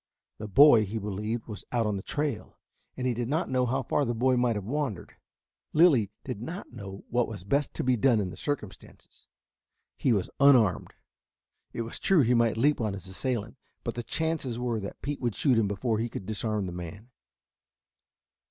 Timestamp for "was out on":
1.45-1.95